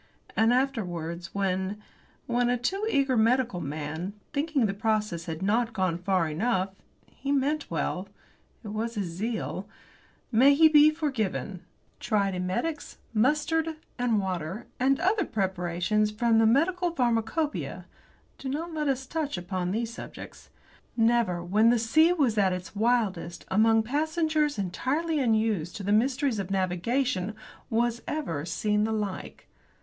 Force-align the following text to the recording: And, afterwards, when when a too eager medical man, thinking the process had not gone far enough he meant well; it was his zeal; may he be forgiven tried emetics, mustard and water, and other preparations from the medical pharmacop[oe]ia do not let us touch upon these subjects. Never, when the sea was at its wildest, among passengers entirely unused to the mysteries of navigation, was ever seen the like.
And, 0.35 0.51
afterwards, 0.51 1.29
when 1.35 1.79
when 2.25 2.49
a 2.49 2.57
too 2.57 2.87
eager 2.89 3.15
medical 3.15 3.59
man, 3.61 4.13
thinking 4.33 4.65
the 4.65 4.73
process 4.73 5.25
had 5.25 5.43
not 5.43 5.73
gone 5.73 5.99
far 5.99 6.27
enough 6.27 6.71
he 7.05 7.31
meant 7.31 7.69
well; 7.69 8.09
it 8.63 8.69
was 8.69 8.95
his 8.95 9.05
zeal; 9.05 9.69
may 10.31 10.55
he 10.55 10.67
be 10.67 10.89
forgiven 10.89 11.63
tried 11.99 12.33
emetics, 12.33 12.97
mustard 13.13 13.75
and 13.99 14.19
water, 14.19 14.65
and 14.79 14.99
other 14.99 15.23
preparations 15.23 16.09
from 16.09 16.39
the 16.39 16.47
medical 16.47 16.89
pharmacop[oe]ia 16.91 17.85
do 18.39 18.49
not 18.49 18.73
let 18.73 18.87
us 18.87 19.05
touch 19.05 19.37
upon 19.37 19.69
these 19.69 19.93
subjects. 19.93 20.49
Never, 20.97 21.43
when 21.43 21.69
the 21.69 21.77
sea 21.77 22.11
was 22.11 22.39
at 22.39 22.53
its 22.53 22.75
wildest, 22.75 23.45
among 23.51 23.83
passengers 23.83 24.57
entirely 24.57 25.19
unused 25.19 25.75
to 25.75 25.83
the 25.83 25.91
mysteries 25.91 26.39
of 26.39 26.49
navigation, 26.49 27.35
was 27.69 28.01
ever 28.07 28.45
seen 28.45 28.83
the 28.83 28.91
like. 28.91 29.47